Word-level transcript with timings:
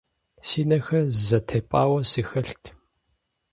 Си 0.47 0.61
нэхэр 0.69 1.03
зэтепӀауэ 1.27 1.99
сыхэлът. 2.11 2.63